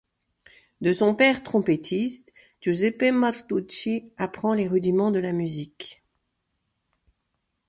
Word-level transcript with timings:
De 0.81 0.93
son 0.93 1.13
père 1.13 1.43
trompettiste, 1.43 2.33
Giuseppe 2.59 3.03
Martucci 3.13 4.11
apprend 4.17 4.55
les 4.55 4.67
rudiments 4.67 5.11
de 5.11 5.19
la 5.19 5.31
musique. 5.31 6.01